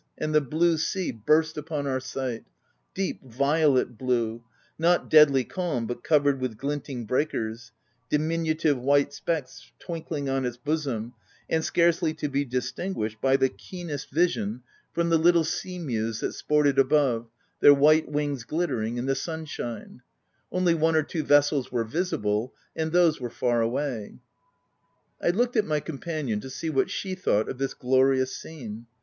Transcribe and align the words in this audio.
»nd 0.19 0.33
the 0.33 0.41
blue 0.41 0.79
sea 0.79 1.11
burst 1.11 1.59
upon 1.59 1.85
our 1.85 1.99
sight!— 1.99 2.43
deep 2.95 3.23
violet 3.23 3.99
blue— 3.99 4.43
not 4.89 5.11
deadly 5.11 5.43
calm, 5.43 5.85
but 5.85 6.03
covered 6.03 6.41
with 6.41 6.57
glinting 6.57 7.05
breakers— 7.05 7.71
diminutive 8.09 8.79
white 8.79 9.13
specks 9.13 9.71
twinkling 9.77 10.27
on 10.27 10.43
its 10.43 10.57
bosom, 10.57 11.13
and 11.51 11.63
scarcely 11.63 12.15
to 12.15 12.27
be 12.27 12.43
dis 12.43 12.71
tinguished 12.71 13.21
by 13.21 13.37
the 13.37 13.47
keenest 13.47 14.09
vision, 14.09 14.63
from 14.91 15.09
the 15.09 15.19
little 15.19 15.41
OF 15.41 15.47
WILDFELL 15.63 15.69
HALL. 15.69 15.85
127 15.85 15.89
sea 15.91 15.95
mews 16.01 16.19
that 16.21 16.33
sported 16.33 16.79
above, 16.79 17.27
their 17.59 17.71
white 17.75 18.09
wings 18.11 18.43
glittering 18.43 18.97
in 18.97 19.05
the 19.05 19.13
sunshine: 19.13 20.01
only 20.51 20.73
one 20.73 20.95
or 20.95 21.03
two 21.03 21.21
vessels 21.21 21.71
were 21.71 21.83
visible; 21.83 22.55
and 22.75 22.91
those 22.91 23.21
were 23.21 23.29
far 23.29 23.61
away. 23.61 24.15
I 25.21 25.29
looked 25.29 25.55
at 25.55 25.63
my 25.67 25.79
companion 25.79 26.39
to 26.39 26.49
see 26.49 26.71
what 26.71 26.89
she 26.89 27.13
thought 27.13 27.47
of 27.49 27.59
this 27.59 27.75
glorious 27.75 28.35
scene. 28.35 28.87